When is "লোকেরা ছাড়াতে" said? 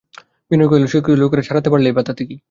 1.21-1.69